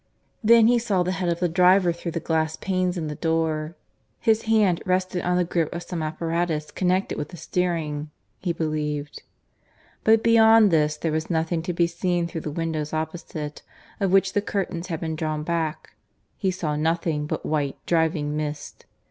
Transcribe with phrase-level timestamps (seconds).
[0.43, 3.75] Then he saw the head of the driver through the glass panes in the door;
[4.19, 8.09] his hand rested on the grip of some apparatus connected with the steering,
[8.39, 9.21] he believed.
[10.03, 13.61] But beyond this there was nothing to be seen through the windows opposite,
[13.99, 15.91] of which the curtains had been drawn back;
[16.35, 18.87] he saw nothing but white driving mist.